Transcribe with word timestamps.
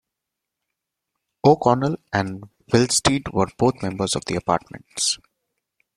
O'Connell 1.45 1.97
and 2.11 2.45
Willsteed 2.71 3.31
were 3.33 3.45
both 3.59 3.83
members 3.83 4.15
of 4.15 4.25
the 4.25 4.33
Apartments. 4.35 5.19